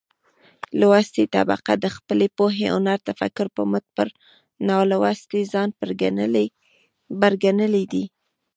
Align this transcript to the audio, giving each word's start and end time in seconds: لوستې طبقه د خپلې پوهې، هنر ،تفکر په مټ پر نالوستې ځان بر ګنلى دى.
لوستې 0.79 1.23
طبقه 1.35 1.71
د 1.83 1.85
خپلې 1.95 2.27
پوهې، 2.37 2.67
هنر 2.75 2.97
،تفکر 3.09 3.47
په 3.55 3.61
مټ 3.71 3.85
پر 3.95 4.07
نالوستې 4.67 5.39
ځان 5.51 5.69
بر 7.27 7.31
ګنلى 7.45 7.83
دى. 7.91 8.05